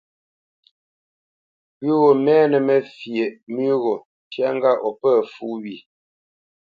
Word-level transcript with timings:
Pʉ̌ 1.77 1.93
gho 2.01 2.09
mɛnə́ 2.25 2.59
məfyeʼ 2.67 3.33
mú 3.53 3.63
gho 3.81 3.95
ntyá 4.25 4.47
ŋgâʼ 4.57 4.79
o 4.87 4.89
pə̂ 5.01 5.13
fú 5.33 5.45
wye. 5.63 5.77